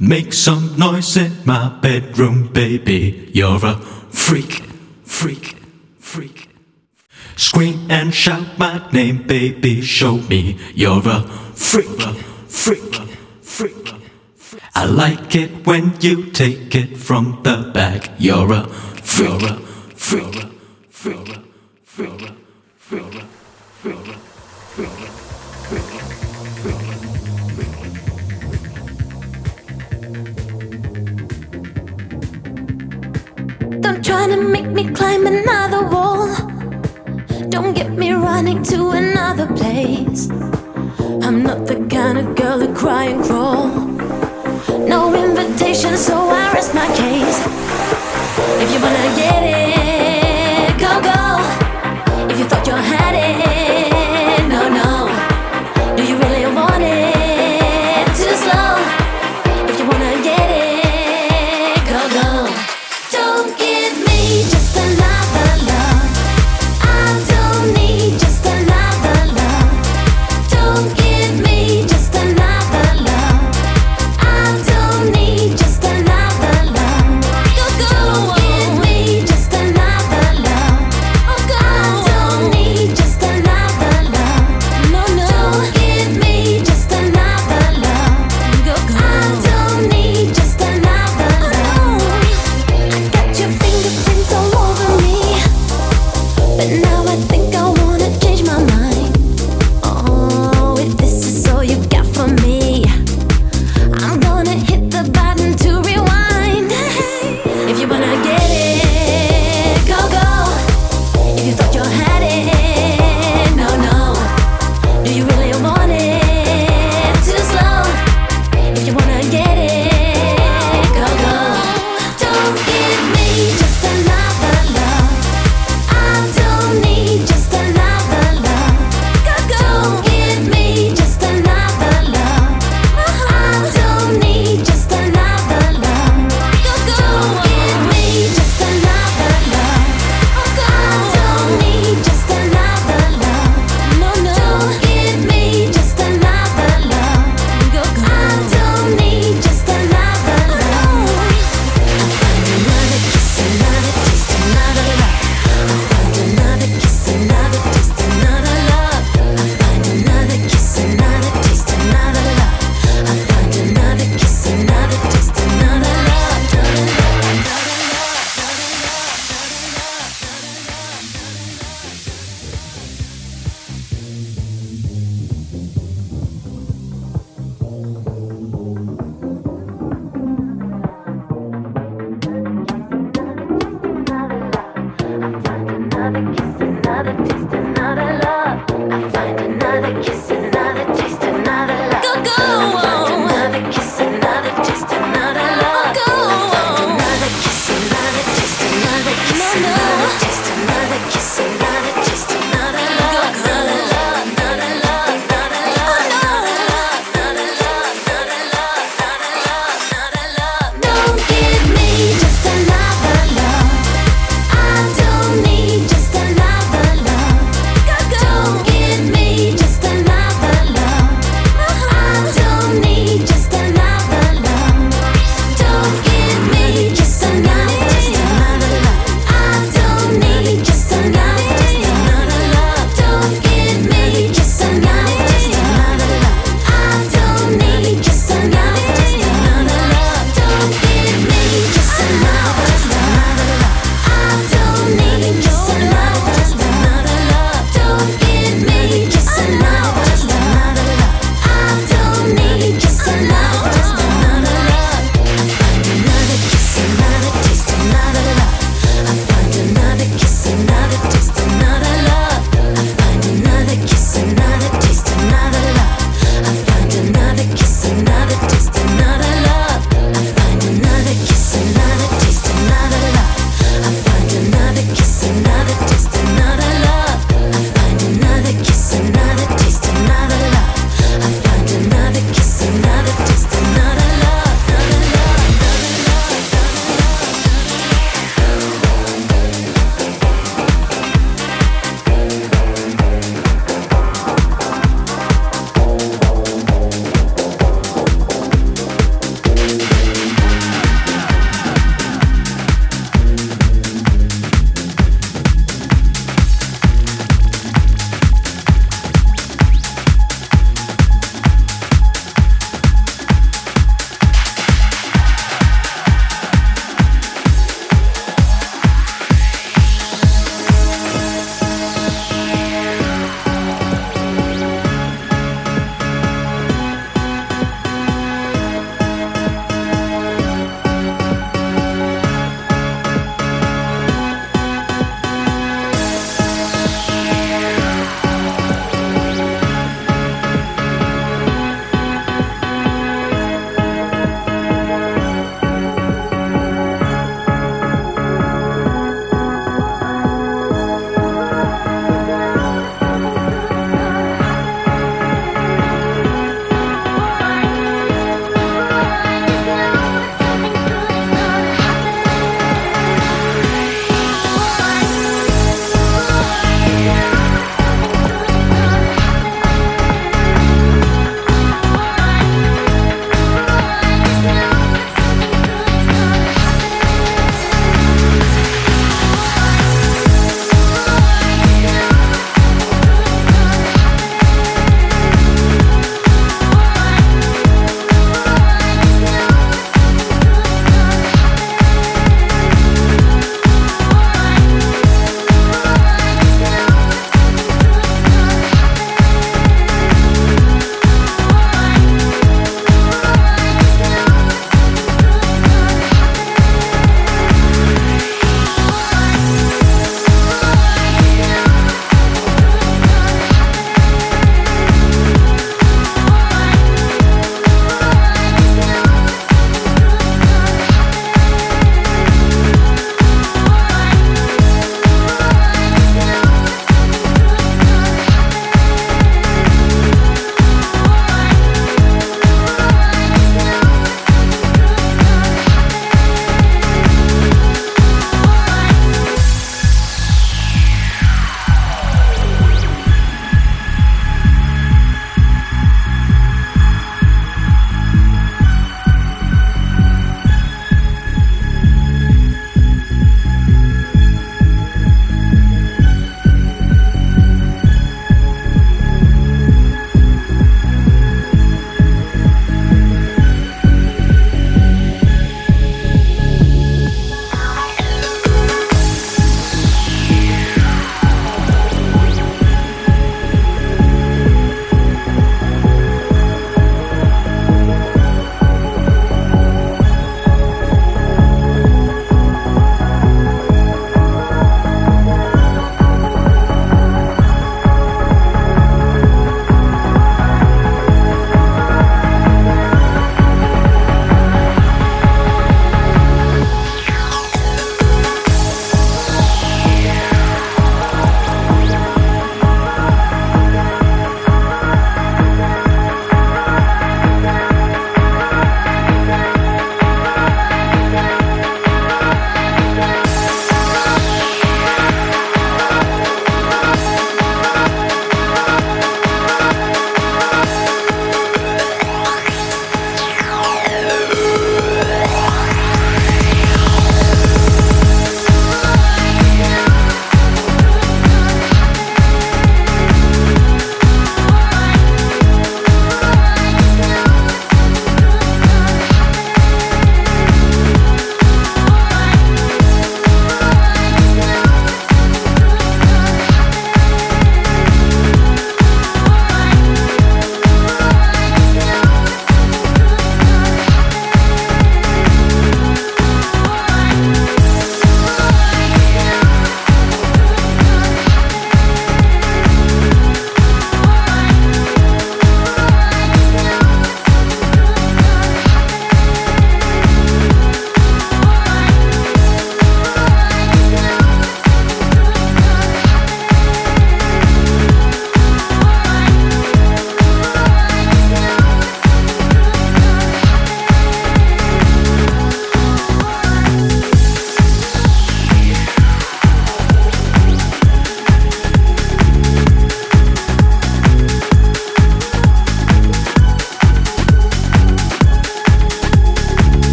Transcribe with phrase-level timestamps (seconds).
[0.00, 3.30] Make some noise in my bedroom, baby.
[3.32, 3.76] You're a
[4.10, 4.62] freak,
[5.04, 5.56] freak,
[5.98, 6.48] freak.
[7.36, 9.80] Scream and shout my name, baby.
[9.80, 11.22] Show me you're a
[11.54, 12.00] freak,
[12.48, 12.94] freak,
[13.42, 13.94] freak.
[14.74, 18.10] I like it when you take it from the back.
[18.18, 19.40] You're a freak,
[19.94, 20.51] freak,
[34.82, 36.26] me climb another wall.
[37.48, 40.30] Don't get me running to another place.
[41.24, 43.68] I'm not the kind of girl to cry and crawl.
[44.94, 47.38] No invitation, so I rest my case.
[48.62, 49.61] If you wanna get it,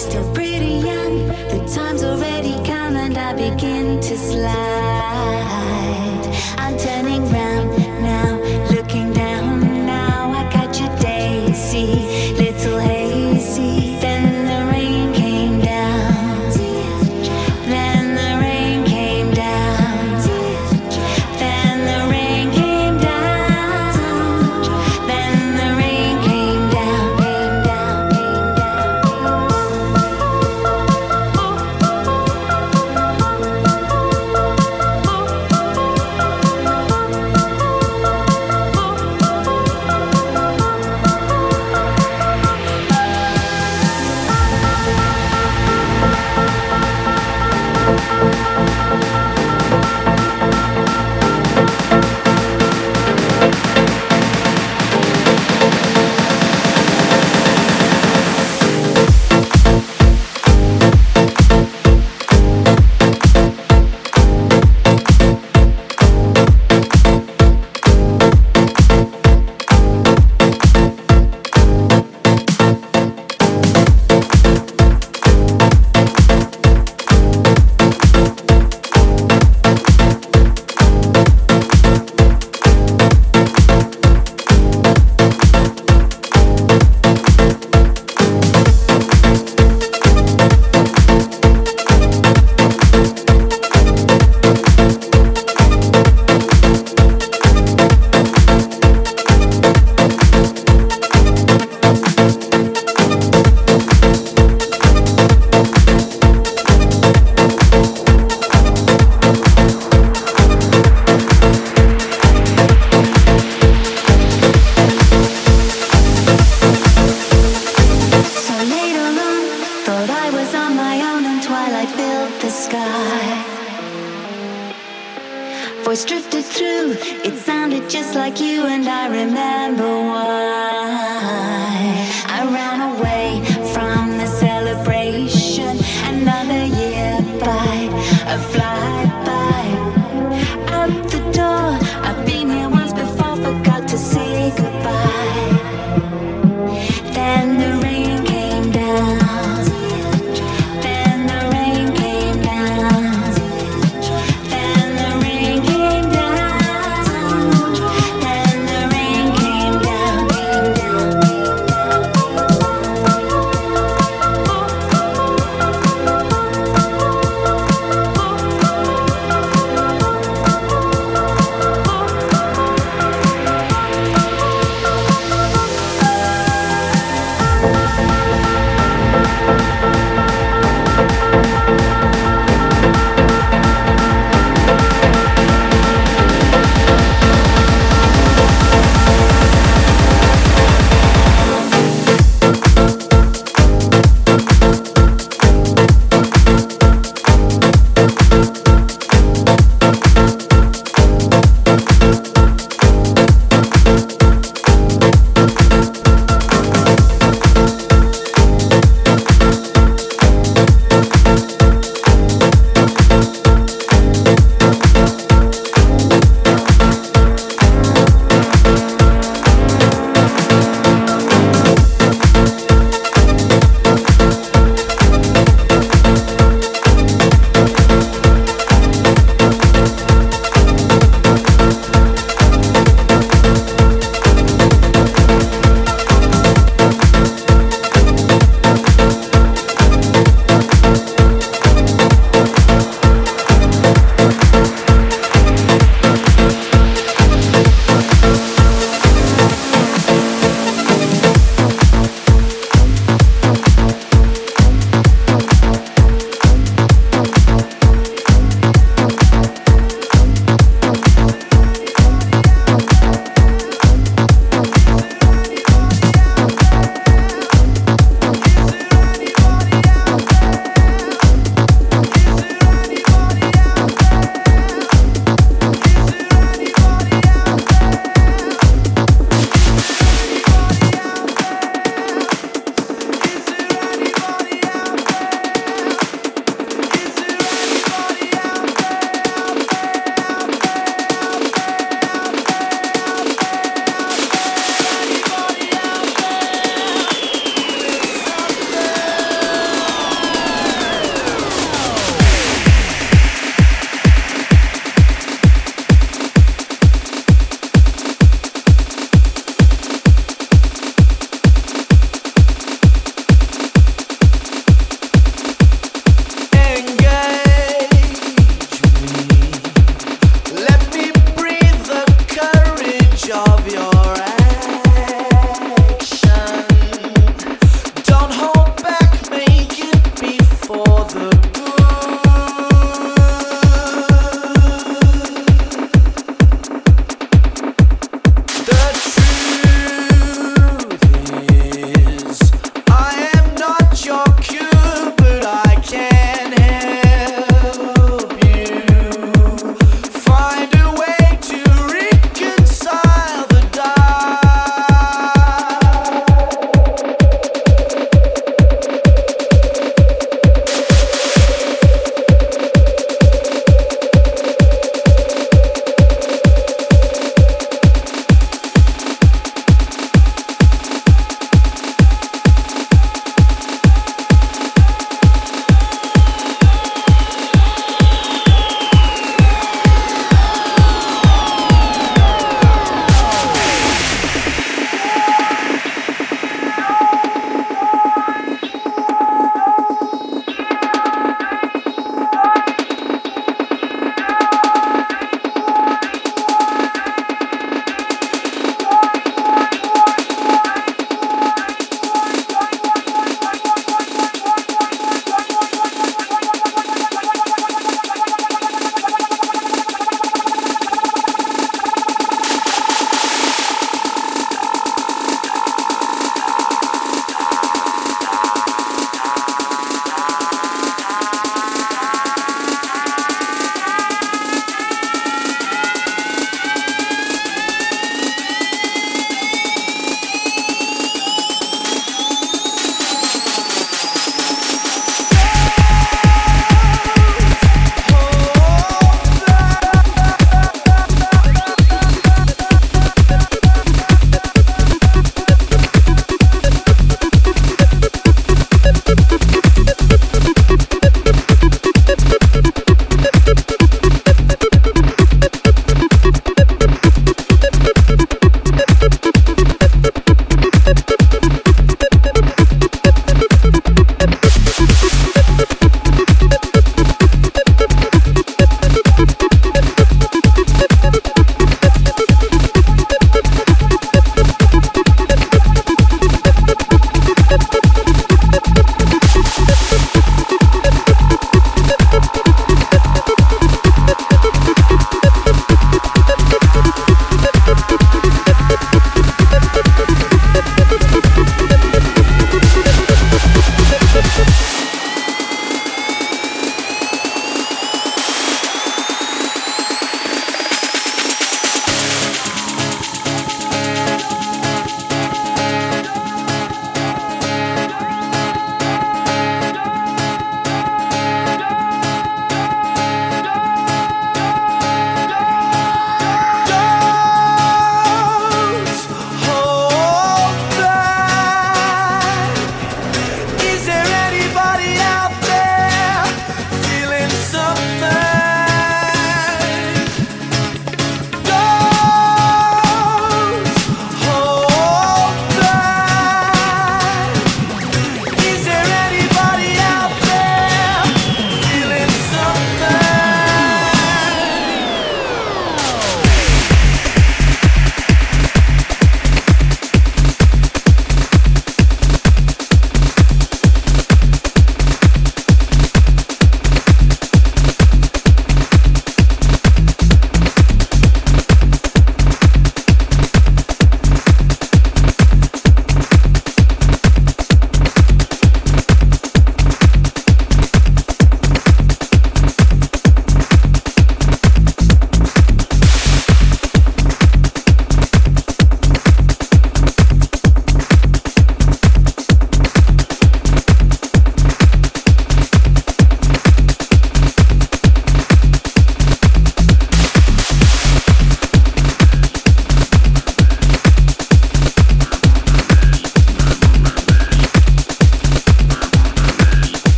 [0.00, 0.49] still breathe.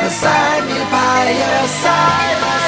[0.00, 2.61] beside me by your side.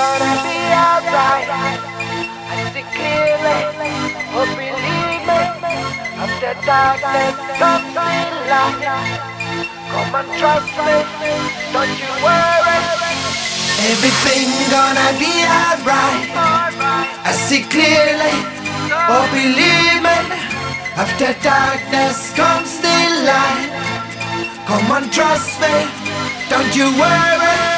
[0.00, 1.48] gonna be alright.
[2.52, 3.60] I see clearly,
[4.32, 5.40] oh believe me,
[6.24, 8.08] after darkness comes the
[8.52, 8.80] light.
[9.92, 10.96] Come and trust me,
[11.74, 12.80] don't you worry.
[13.92, 16.28] Everything gonna be alright.
[17.28, 18.36] I see clearly,
[19.12, 20.18] oh believe me,
[21.02, 22.98] after darkness comes the
[23.28, 23.68] light.
[24.68, 25.74] Come and trust me,
[26.48, 27.69] don't you worry.